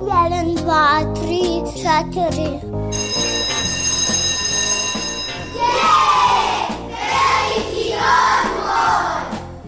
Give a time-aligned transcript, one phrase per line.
[0.00, 1.42] Jedan, dva, tri,
[1.74, 2.50] četiri.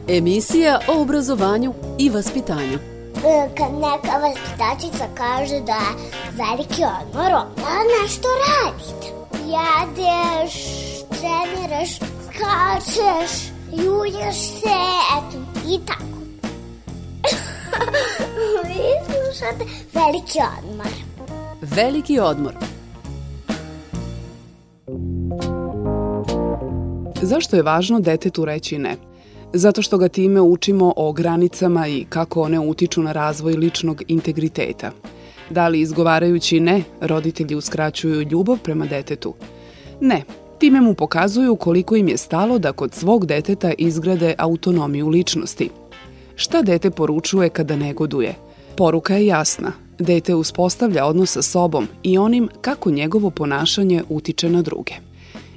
[0.08, 2.78] Emisija o obrazovanju i vaspitanju.
[3.24, 9.06] E, Kad neka vaspitačica kaže da je veliki odmor, onda nešto radite.
[9.32, 10.54] Jedeš,
[11.08, 14.78] treniraš, skačeš, julješ se,
[15.18, 15.38] eto,
[15.68, 16.17] i tako.
[18.64, 20.86] Vi slušate veliki odmor.
[21.60, 22.54] Veliki odmor.
[27.22, 28.96] Zašto je važno detetu reći ne?
[29.52, 34.90] Zato što ga time učimo o granicama i kako one utiču na razvoj ličnog integriteta.
[35.50, 39.34] Da li izgovarajući ne, roditelji uskraćuju ljubav prema detetu?
[40.00, 40.22] Ne,
[40.58, 45.70] time mu pokazuju koliko im je stalo da kod svog deteta izgrade autonomiju ličnosti.
[46.40, 48.34] Šta dete poručuje kada negoduje?
[48.76, 49.72] Poruka je jasna.
[49.98, 54.92] Dete uspostavlja odnos sa sobom i onim kako njegovo ponašanje utiče na druge.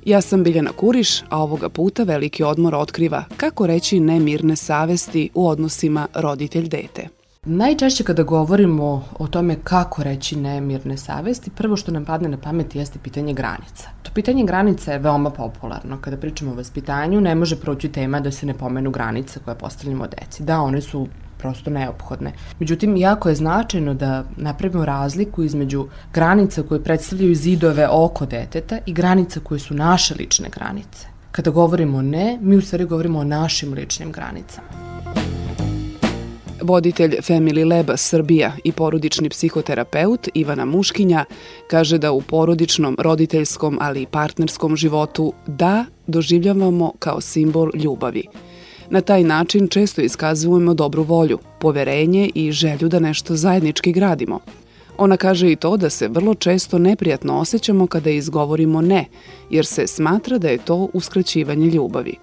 [0.05, 5.30] Ja sam Biljana Kuriš, a ovoga puta veliki odmor otkriva kako reći ne mirne savesti
[5.33, 7.20] u odnosima roditelj-dete.
[7.45, 12.75] Najčešće kada govorimo o tome kako reći nemirne savesti, prvo što nam padne na pamet
[12.75, 13.89] jeste pitanje granica.
[14.03, 15.98] To pitanje granica je veoma popularno.
[16.02, 20.08] Kada pričamo o vaspitanju, ne može proći tema da se ne pomenu granice koje postavljamo
[20.08, 20.44] deci.
[20.44, 22.33] Da, one su prosto neophodne.
[22.59, 28.94] Međutim, jako je značajno da napravimo razliku između granica koje predstavljaju zidove oko deteta i
[28.94, 31.08] granica koje su naše lične granice.
[31.31, 34.92] Kada govorimo ne, mi u stvari govorimo o našim ličnim granicama.
[36.62, 41.26] Voditelj Family Leba Srbija i porodični psihoterapeut Ivana Muškinja
[41.67, 48.23] kaže da u porodičnom, roditeljskom, ali i partnerskom životu da doživljavamo kao simbol ljubavi.
[48.89, 54.39] Na taj način često iskazujemo dobru volju, poverenje i želju da nešto zajednički gradimo.
[54.98, 59.06] Ona kaže i to da se vrlo često neprijatno osjećamo kada izgovorimo ne,
[59.50, 62.16] jer se smatra da je to uskraćivanje ljubavi.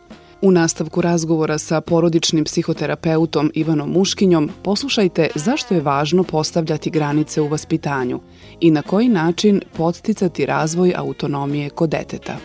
[0.42, 7.48] U nastavku razgovora sa porodičnim psihoterapeutom Ivanom Muškinjom poslušajte zašto je važno postavljati granice u
[7.48, 8.20] vaspitanju
[8.60, 12.36] i na koji način podsticati razvoj autonomije kod deteta.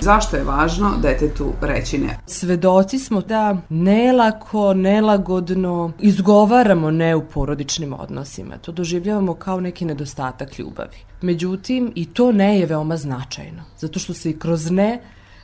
[0.00, 2.18] Zašto je važno detetu reći ne?
[2.26, 8.58] Svedoci smo da nelako, nelagodno izgovaramo ne u porodičnim odnosima.
[8.58, 10.96] To doživljavamo kao neki nedostatak ljubavi.
[11.22, 15.00] Međutim, i to ne je veoma značajno, zato što se i kroz ne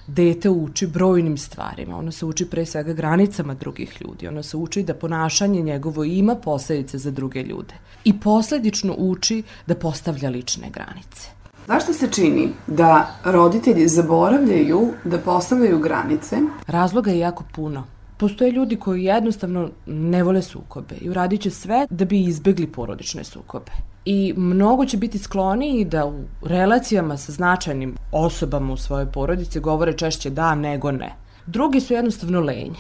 [0.07, 1.97] dete uči brojnim stvarima.
[1.97, 4.29] Ono se uči pre svega granicama drugih ljudi.
[4.29, 7.75] Ono se uči da ponašanje njegovo ima posledice za druge ljude.
[8.05, 11.29] I posledično uči da postavlja lične granice.
[11.67, 16.37] Zašto se čini da roditelji zaboravljaju da postavljaju granice?
[16.67, 17.85] Razloga je jako puno.
[18.17, 23.25] Postoje ljudi koji jednostavno ne vole sukobe i uradit će sve da bi izbegli porodične
[23.25, 23.73] sukobe.
[24.05, 29.93] I mnogo će biti skloniji da u relacijama sa značajnim osobama u svojoj porodici govore
[29.93, 31.15] češće da nego ne.
[31.47, 32.79] Drugi su jednostavno lenji.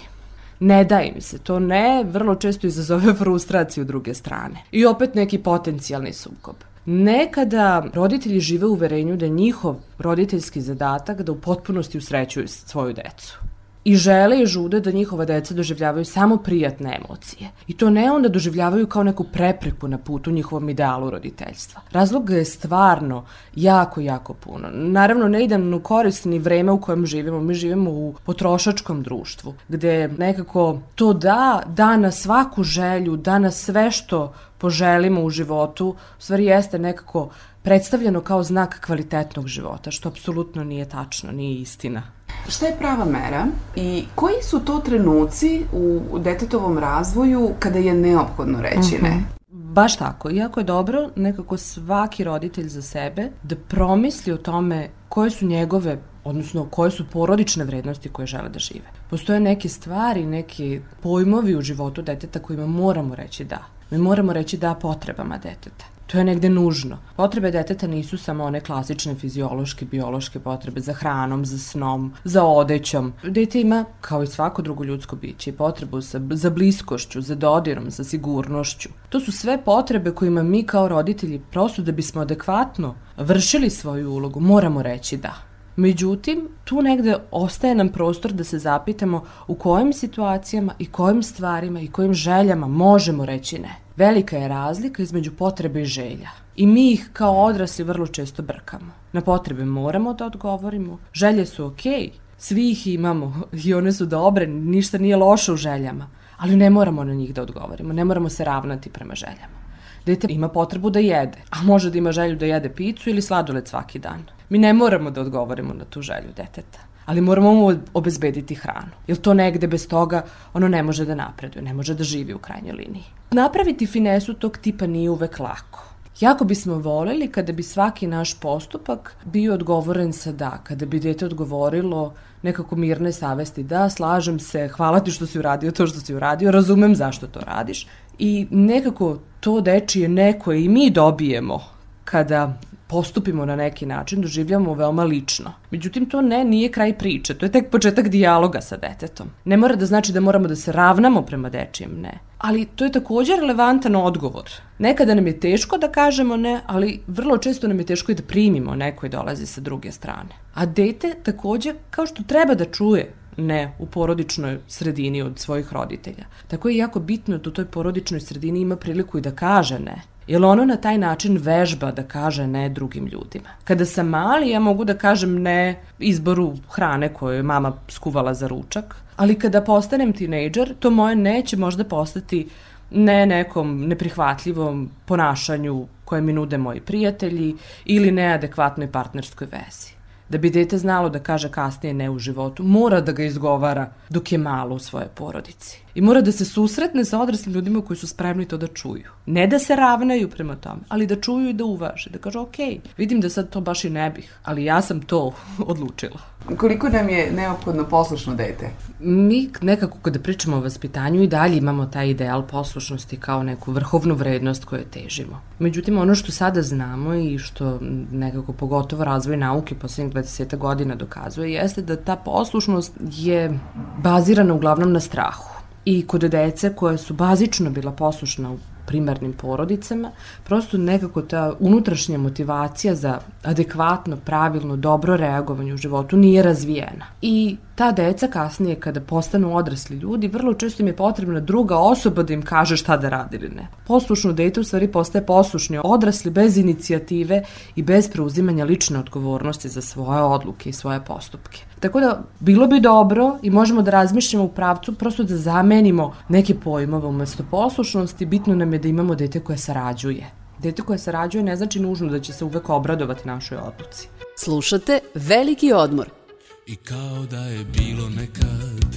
[0.60, 4.65] Ne da im se, to ne vrlo često izazove frustraciju druge strane.
[4.72, 6.56] I opet neki potencijalni sukob.
[6.87, 12.93] Nekada roditelji žive u uverenju da je njihov roditeljski zadatak da u potpunosti usrećuju svoju
[12.93, 13.39] decu.
[13.84, 17.50] I žele i žude da njihova deca doživljavaju samo prijatne emocije.
[17.66, 21.81] I to ne onda doživljavaju kao neku prepreku na putu njihovom idealu roditeljstva.
[21.92, 23.25] Razloga je stvarno
[23.56, 24.69] jako, jako puno.
[24.72, 27.41] Naravno, ne idem u korist ni vreme u kojem živimo.
[27.41, 33.50] Mi živimo u potrošačkom društvu, gde nekako to da, da na svaku želju, da na
[33.50, 35.88] sve što poželimo u životu,
[36.19, 37.31] u stvari jeste nekako
[37.62, 42.03] predstavljeno kao znak kvalitetnog života, što apsolutno nije tačno, nije istina.
[42.48, 48.62] Šta je prava mera i koji su to trenuci u detetovom razvoju kada je neophodno
[48.62, 49.22] reći ne?
[49.48, 50.30] Baš tako.
[50.30, 55.98] Iako je dobro nekako svaki roditelj za sebe da promisli o tome koje su njegove
[56.25, 58.86] odnosno koje su porodične vrednosti koje žele da žive.
[59.10, 63.59] Postoje neke stvari, neki pojmovi u životu deteta kojima moramo reći da.
[63.91, 65.91] Mi moramo reći da potrebama deteta.
[66.12, 66.98] To je negde nužno.
[67.16, 73.12] Potrebe deteta nisu samo one klasične fiziološke, biološke potrebe za hranom, za snom, za odećom.
[73.22, 78.04] Dete ima, kao i svako drugo ljudsko biće, potrebu za, za bliskošću, za dodirom, za
[78.04, 78.88] sigurnošću.
[79.09, 84.41] To su sve potrebe kojima mi kao roditelji, prosto da bismo adekvatno vršili svoju ulogu,
[84.41, 85.52] moramo reći da.
[85.77, 91.80] Međutim, tu negde ostaje nam prostor da se zapitamo u kojim situacijama i kojim stvarima
[91.80, 93.77] i kojim željama možemo reći ne.
[93.97, 96.30] Velika je razlika između potrebe i želja.
[96.57, 98.92] I mi ih kao odrasli vrlo često brkamo.
[99.13, 104.07] Na potrebe moramo da odgovorimo, želje su okej, okay, Svi ih imamo i one su
[104.07, 106.09] dobre, ništa nije loše u željama,
[106.39, 109.63] ali ne moramo na njih da odgovorimo, ne moramo se ravnati prema željama.
[110.07, 113.69] Dete ima potrebu da jede, a može da ima želju da jede picu ili sladoled
[113.69, 114.24] svaki dan.
[114.53, 118.91] Mi ne moramo da odgovorimo na tu želju deteta, ali moramo mu obezbediti hranu.
[119.07, 122.39] Jer to negde bez toga ono ne može da napreduje, ne može da živi u
[122.39, 123.04] krajnjoj liniji.
[123.31, 125.84] Napraviti finesu tog tipa nije uvek lako.
[126.21, 131.27] Jako bismo voleli kada bi svaki naš postupak bio odgovoren sa da, kada bi dete
[131.27, 132.13] odgovorilo
[132.43, 136.51] nekako mirne savesti, da, slažem se, hvala ti što si uradio to što si uradio,
[136.51, 137.87] razumem zašto to radiš.
[138.19, 141.60] I nekako to dečije neko i mi dobijemo
[142.05, 142.59] kada
[142.92, 145.53] postupimo na neki način, doživljamo veoma lično.
[145.71, 149.30] Međutim, to ne, nije kraj priče, to je tek početak dijaloga sa detetom.
[149.44, 152.18] Ne mora da znači da moramo da se ravnamo prema dečijem ne.
[152.39, 154.50] Ali to je takođe relevantan odgovor.
[154.78, 158.22] Nekada nam je teško da kažemo ne, ali vrlo često nam je teško i da
[158.22, 160.36] primimo neko dolazi sa druge strane.
[160.54, 166.24] A dete takođe, kao što treba da čuje ne u porodičnoj sredini od svojih roditelja.
[166.48, 170.03] Tako je jako bitno da u toj porodičnoj sredini ima priliku i da kaže ne.
[170.27, 173.48] Jer ono na taj način vežba da kaže ne drugim ljudima.
[173.65, 178.48] Kada sam mali, ja mogu da kažem ne izboru hrane koju je mama skuvala za
[178.48, 182.48] ručak, ali kada postanem tinejdžer, to moje ne će možda postati
[182.91, 187.54] ne nekom neprihvatljivom ponašanju koje mi nude moji prijatelji
[187.84, 189.92] ili neadekvatnoj partnerskoj vezi.
[190.28, 194.33] Da bi dete znalo da kaže kasnije ne u životu, mora da ga izgovara dok
[194.33, 195.82] je malo u svoje porodici.
[195.94, 199.10] I mora da se susretne sa odraslim ljudima koji su spremni to da čuju.
[199.27, 202.10] Ne da se ravnaju prema tome, ali da čuju i da uvaže.
[202.10, 202.56] Da kaže, ok,
[202.97, 205.33] vidim da sad to baš i ne bih, ali ja sam to
[205.66, 206.18] odlučila.
[206.56, 208.71] Koliko nam je neophodno poslušno dete?
[209.00, 214.15] Mi nekako kada pričamo o vaspitanju i dalje imamo taj ideal poslušnosti kao neku vrhovnu
[214.15, 215.41] vrednost koju težimo.
[215.59, 217.78] Međutim, ono što sada znamo i što
[218.12, 223.59] nekako pogotovo razvoj nauke poslednjih 20 godina dokazuje jeste da ta poslušnost je
[224.03, 225.52] bazirana uglavnom na strahu
[225.84, 230.11] i kod dece koje su bazično bila poslušna u primarnim porodicama,
[230.45, 237.07] prosto nekako ta unutrašnja motivacija za adekvatno, pravilno, dobro reagovanje u životu nije razvijena.
[237.23, 242.23] I ta deca kasnije kada postanu odrasli ljudi, vrlo često im je potrebna druga osoba
[242.23, 243.69] da im kaže šta da radi ili ne.
[243.87, 247.43] Poslušno dete u stvari postaje poslušni odrasli bez inicijative
[247.77, 251.63] i bez preuzimanja lične odgovornosti za svoje odluke i svoje postupke.
[251.81, 256.55] Tako da bilo bi dobro i možemo da razmišljamo u pravcu prosto da zamenimo neke
[256.55, 260.30] pojmove umesto poslušnosti, bitno nam je da imamo dete koje sarađuje.
[260.59, 264.09] Dete koje sarađuje ne znači nužno da će se uvek obradovati našoj odluci.
[264.37, 266.11] Slušate Veliki odmor–
[266.66, 268.97] I kao da je bilo nekad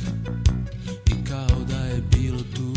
[1.07, 2.73] I kao da je bilo tu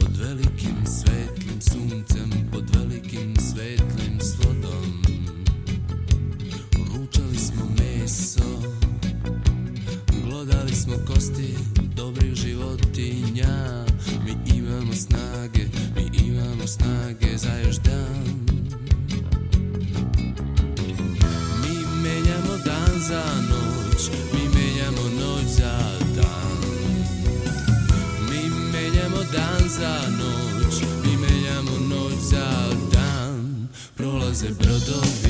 [0.00, 5.02] Pod velikim svetlim suncem Pod velikim svetlim slodom
[6.94, 8.62] Ručali smo meso
[10.24, 11.54] Glodali smo kosti
[11.96, 13.81] dobrih životinja
[14.96, 15.64] snage,
[15.96, 18.42] mi imamo snage za još dan
[23.02, 25.78] za noć, mi menjamo noć za
[26.16, 26.58] dan.
[28.30, 30.74] Mi menjamo dan za noć,
[31.04, 32.48] mi menjamo noć za
[32.92, 33.68] dan.
[33.96, 35.21] Prolaze brodovi,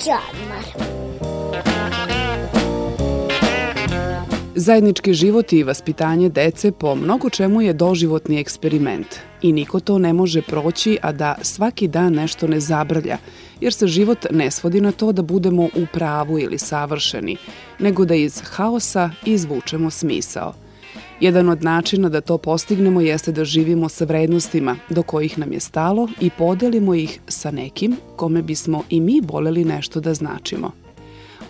[0.00, 0.64] veliki odmor.
[4.54, 9.06] Zajednički život i vaspitanje dece po mnogo čemu je doživotni eksperiment
[9.42, 13.18] i niko to ne može proći, a da svaki dan nešto ne zabrlja,
[13.60, 17.36] jer se život ne svodi na to da budemo u pravu ili savršeni,
[17.78, 20.54] nego da iz haosa izvučemo smisao.
[21.20, 25.60] Jedan od načina da to postignemo jeste da živimo sa vrednostima do kojih nam je
[25.60, 30.70] stalo i podelimo ih sa nekim kome bismo i mi voleli nešto da značimo–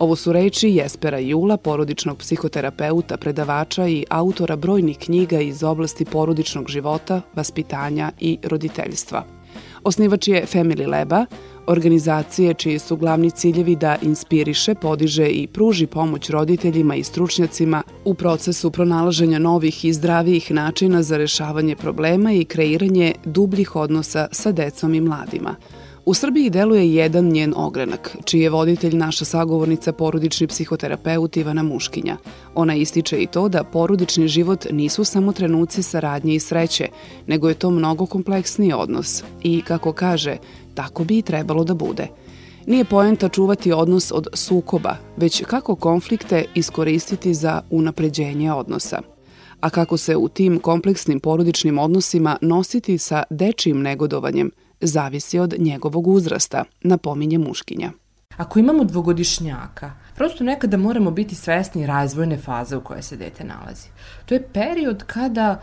[0.01, 6.69] Ovo su reči Jespera Jula, porodičnog psihoterapeuta, predavača i autora brojnih knjiga iz oblasti porodičnog
[6.69, 9.25] života, vaspitanja i roditeljstva.
[9.85, 11.27] Osnivač je Family Leba,
[11.67, 18.15] organizacije čiji su glavni ciljevi da inspiriše, podiže i pruži pomoć roditeljima i stručnjacima u
[18.15, 24.95] procesu pronalaženja novih i zdravijih načina za rešavanje problema i kreiranje dubljih odnosa sa decom
[24.95, 25.57] i mladima–
[26.05, 32.17] U Srbiji deluje jedan njen ogranak, čiji je voditelj naša sagovornica porodični psihoterapeut Ivana Muškinja.
[32.55, 36.89] Ona ističe i to da porodični život nisu samo trenuci saradnje i sreće,
[37.27, 40.37] nego je to mnogo kompleksniji odnos i, kako kaže,
[40.75, 42.07] tako bi i trebalo da bude.
[42.67, 49.01] Nije poenta čuvati odnos od sukoba, već kako konflikte iskoristiti za unapređenje odnosa
[49.61, 54.51] a kako se u tim kompleksnim porodičnim odnosima nositi sa dečijim negodovanjem,
[54.81, 57.91] zavisi od njegovog uzrasta, napominje muškinja.
[58.37, 63.89] Ako imamo dvogodišnjaka, prosto nekada moramo biti svesni razvojne faze u kojoj se dete nalazi.
[64.27, 65.61] To je period kada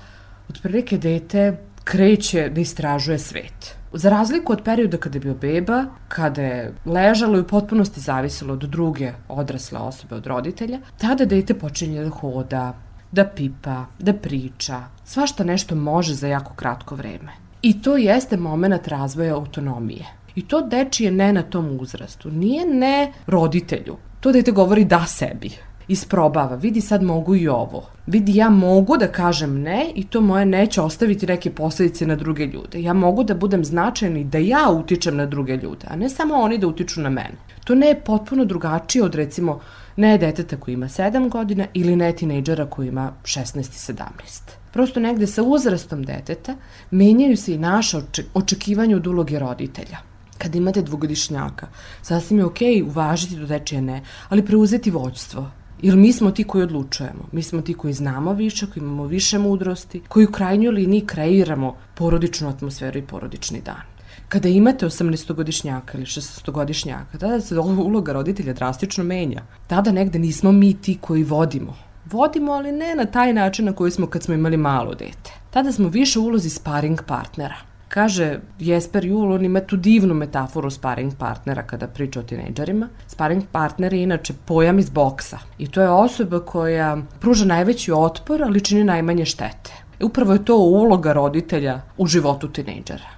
[0.49, 3.75] otprilike dete kreće da istražuje svet.
[3.93, 8.53] Za razliku od perioda kada je bio beba, kada je ležalo i u potpunosti zavisilo
[8.53, 12.73] od druge odrasle osobe, od roditelja, tada dete počinje da hoda,
[13.11, 17.46] da pipa, da priča, svašta nešto može za jako kratko vreme.
[17.67, 20.05] I to jeste moment razvoja autonomije.
[20.35, 22.31] I to dečije ne na tom uzrastu.
[22.31, 23.97] Nije ne roditelju.
[24.19, 25.49] To dete govori da sebi.
[25.87, 26.55] Isprobava.
[26.55, 27.89] Vidi sad mogu i ovo.
[28.05, 32.45] Vidi ja mogu da kažem ne i to moje neće ostaviti neke posledice na druge
[32.45, 32.81] ljude.
[32.81, 36.35] Ja mogu da budem značajan i da ja utičem na druge ljude, a ne samo
[36.35, 37.35] oni da utiču na mene.
[37.63, 39.59] To ne je potpuno drugačije od recimo
[39.95, 44.99] ne deteta koji ima 7 godina ili ne tinejdžera koji ima 16 i 17 prosto
[44.99, 46.53] negde sa uzrastom deteta
[46.91, 48.01] menjaju se i naše
[48.33, 49.97] očekivanje od uloge roditelja.
[50.37, 51.67] Kada imate dvogodišnjaka,
[52.01, 55.49] sasvim je okej okay uvažiti do dečije ne, ali preuzeti vođstvo.
[55.81, 57.25] Jer mi smo ti koji odlučujemo.
[57.31, 61.75] Mi smo ti koji znamo više, koji imamo više mudrosti, koji u krajnjoj liniji kreiramo
[61.95, 63.81] porodičnu atmosferu i porodični dan.
[64.29, 69.41] Kada imate 18-godišnjaka ili 16-godišnjaka, tada se uloga roditelja drastično menja.
[69.67, 73.91] Tada negde nismo mi ti koji vodimo vodimo, ali ne na taj način na koji
[73.91, 75.31] smo kad smo imali malo dete.
[75.49, 77.55] Tada smo više u ulozi sparing partnera.
[77.87, 82.89] Kaže Jesper Jul, on ima tu divnu metaforu sparing partnera kada priča o tinejdžerima.
[83.07, 88.43] Sparing partner je inače pojam iz boksa i to je osoba koja pruža najveći otpor,
[88.43, 89.73] ali čini najmanje štete.
[90.01, 93.16] Upravo je to uloga roditelja u životu tinejdžera.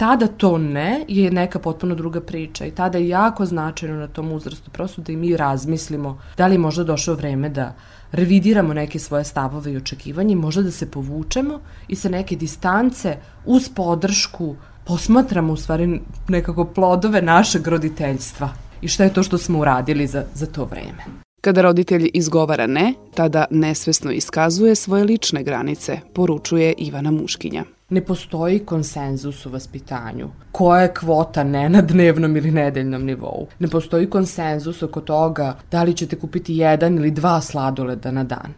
[0.00, 4.32] Tada to ne je neka potpuno druga priča i tada je jako značajno na tom
[4.32, 7.74] uzrastu prosto da i mi razmislimo da li možda došlo vreme da
[8.12, 13.68] revidiramo neke svoje stavove i očekivanje, možda da se povučemo i sa neke distance uz
[13.68, 18.48] podršku posmatramo u stvari nekako plodove našeg roditeljstva
[18.80, 21.04] i šta je to što smo uradili za, za to vreme.
[21.40, 28.58] Kada roditelj izgovara ne, tada nesvesno iskazuje svoje lične granice, poručuje Ivana Muškinja ne postoji
[28.58, 30.28] konsenzus u vaspitanju.
[30.52, 33.46] Koja je kvota ne na dnevnom ili nedeljnom nivou?
[33.58, 38.54] Ne postoji konsenzus oko toga da li ćete kupiti jedan ili dva sladoleda na dan.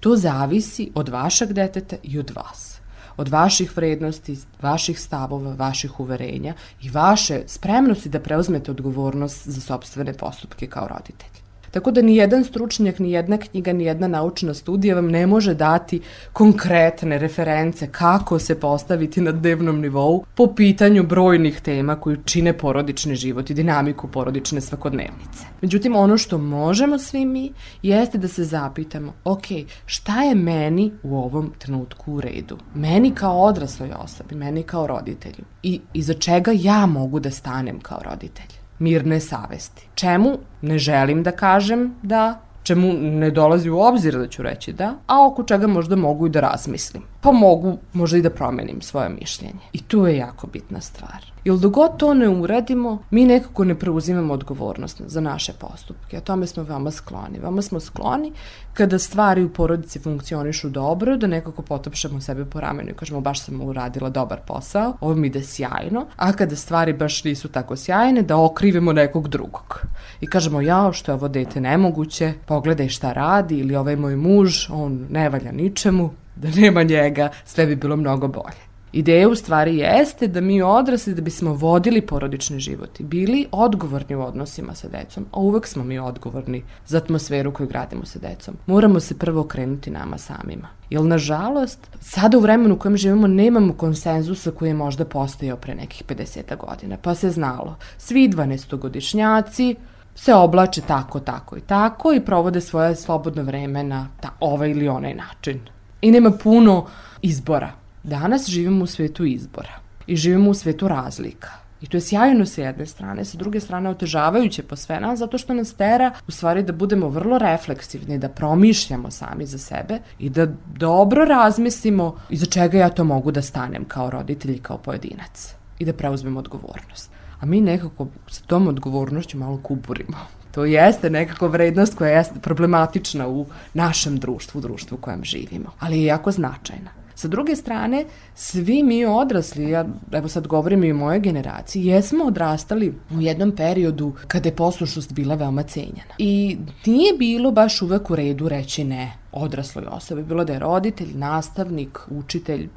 [0.00, 2.78] To zavisi od vašeg deteta i od vas
[3.18, 10.12] od vaših vrednosti, vaših stavova, vaših uverenja i vaše spremnosti da preuzmete odgovornost za sobstvene
[10.12, 11.47] postupke kao roditelj.
[11.70, 15.54] Tako da ni jedan stručnjak, ni jedna knjiga, ni jedna naučna studija vam ne može
[15.54, 16.00] dati
[16.32, 23.14] konkretne reference kako se postaviti na dnevnom nivou po pitanju brojnih tema koji čine porodični
[23.14, 25.44] život i dinamiku porodične svakodnevnice.
[25.62, 29.44] Međutim, ono što možemo svi mi jeste da se zapitamo, ok,
[29.86, 32.58] šta je meni u ovom trenutku u redu?
[32.74, 38.00] Meni kao odrasloj osobi, meni kao roditelju i iza čega ja mogu da stanem kao
[38.04, 38.57] roditelj?
[38.78, 39.88] Mirne savesti.
[39.94, 44.94] Čemu ne želim da kažem da, čemu ne dolazi u obzir da ću reći da,
[45.06, 47.02] a oko čega možda mogu i da razmislim.
[47.20, 49.60] pa mogu možda i da promenim svoje mišljenje.
[49.72, 51.32] I to je jako bitna stvar.
[51.44, 56.16] Jer dok god to ne uradimo, mi nekako ne preuzimamo odgovornost za naše postupke.
[56.16, 57.38] A tome smo veoma skloni.
[57.38, 58.32] Veoma smo skloni
[58.74, 63.40] kada stvari u porodici funkcionišu dobro, da nekako potopšamo sebe po ramenu i kažemo baš
[63.44, 68.22] sam uradila dobar posao, ovo mi ide sjajno, a kada stvari baš nisu tako sjajne,
[68.22, 69.80] da okrivimo nekog drugog.
[70.20, 74.66] I kažemo, ja, što je ovo dete nemoguće, pogledaj šta radi, ili ovaj moj muž,
[74.70, 76.10] on ne valja ničemu,
[76.42, 78.68] da nema njega, sve bi bilo mnogo bolje.
[78.92, 84.16] Ideja u stvari jeste da mi odrasli da bismo vodili porodični život i bili odgovorni
[84.16, 88.56] u odnosima sa decom, a uvek smo mi odgovorni za atmosferu koju gradimo sa decom.
[88.66, 90.68] Moramo se prvo okrenuti nama samima.
[90.90, 95.74] Jer, nažalost, sada u vremenu u kojem živimo nemamo konsenzusa koji je možda postojao pre
[95.74, 97.76] nekih 50 godina, pa se znalo.
[97.98, 99.74] Svi 12-godišnjaci
[100.20, 104.88] se oblače tako, tako i tako i provode svoje slobodno vreme na ta, ovaj ili
[104.88, 105.60] onaj način.
[106.02, 106.86] I nema puno
[107.22, 107.70] izbora.
[108.02, 109.72] Danas živimo u svetu izbora
[110.06, 111.48] i živimo u svetu razlika.
[111.80, 115.38] I to je sjajno sa jedne strane, sa druge strane otežavajuće po sve nas, zato
[115.38, 120.30] što nas tera u stvari da budemo vrlo refleksivni, da promišljamo sami za sebe i
[120.30, 125.54] da dobro razmislimo iza čega ja to mogu da stanem kao roditelj i kao pojedinac
[125.78, 127.17] i da preuzmemo odgovornost.
[127.40, 130.16] A mi nekako sa tom odgovornošću malo kuburimo.
[130.50, 135.70] To jeste nekako vrednost koja jeste problematična u našem društvu, u društvu u kojem živimo,
[135.78, 136.90] ali je jako značajna.
[137.18, 142.24] Sa druge strane, svi mi odrasli, ja evo sad govorim i o mojoj generaciji, jesmo
[142.24, 146.14] odrastali u jednom periodu kada je poslušnost bila veoma cenjena.
[146.18, 151.08] I nije bilo baš uvek u redu reći ne odrasloj osobi, bilo da je roditelj,
[151.14, 152.68] nastavnik, učitelj,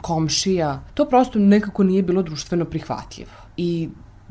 [0.00, 3.30] komšija, to prosto nekako nije bilo društveno prihvatljivo.
[3.56, 3.88] I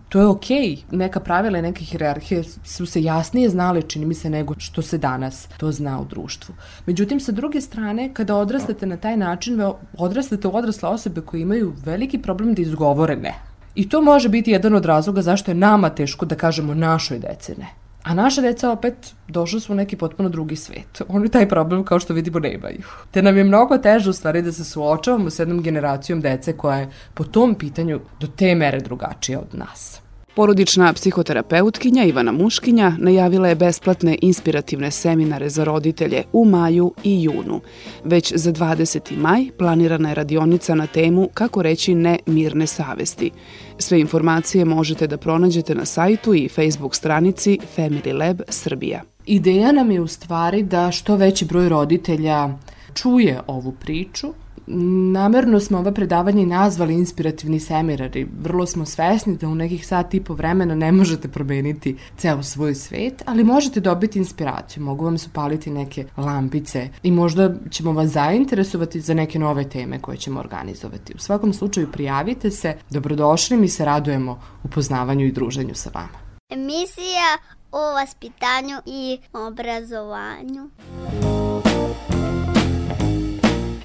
[0.09, 0.75] to je okej.
[0.75, 0.97] Okay.
[0.97, 4.97] Neka pravila i neke hierarhije su se jasnije znale, čini mi se, nego što se
[4.97, 6.55] danas to zna u društvu.
[6.85, 9.61] Međutim, sa druge strane, kada odrastate na taj način,
[9.97, 13.33] odrastate u odrasle osobe koje imaju veliki problem da izgovore ne.
[13.75, 17.55] I to može biti jedan od razloga zašto je nama teško da kažemo našoj dece
[17.57, 17.78] ne.
[18.03, 21.01] A naša deca opet došla su u neki potpuno drugi svet.
[21.07, 22.83] Oni taj problem kao što vidimo nemaju.
[23.11, 26.77] Te nam je mnogo teže u stvari da se suočavamo s jednom generacijom dece koja
[26.77, 30.01] je po tom pitanju do te mere drugačija od nas.
[30.39, 37.61] Porodična psihoterapeutkinja Ivana Muškinja najavila je besplatne inspirativne seminare za roditelje u maju i junu.
[38.03, 39.17] Već za 20.
[39.17, 43.31] maj planirana je radionica na temu kako reći ne mirne savesti.
[43.77, 49.01] Sve informacije možete da pronađete na sajtu i Facebook stranici Family Lab Srbija.
[49.25, 52.49] Ideja nam je u stvari da što veći broj roditelja
[52.93, 54.27] čuje ovu priču,
[54.71, 58.27] Namerno smo ova predavanja i nazvali inspirativni seminari.
[58.41, 62.75] Vrlo smo svesni da u nekih sat i po vremena ne možete promeniti ceo svoj
[62.75, 64.83] svet, ali možete dobiti inspiraciju.
[64.83, 70.17] Mogu vam supaliti neke lampice i možda ćemo vas zainteresovati za neke nove teme koje
[70.17, 71.13] ćemo organizovati.
[71.15, 76.19] U svakom slučaju prijavite se, dobrodošli, mi se radujemo upoznavanju i druženju sa vama.
[76.49, 77.37] Emisija
[77.71, 80.69] o vaspitanju i obrazovanju.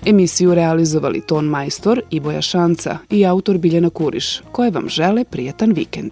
[0.07, 5.73] Emisiju realizovali ton majstor i Boja Šanca i autor Biljana Kuriš, koje vam žele prijatan
[5.73, 6.11] vikend.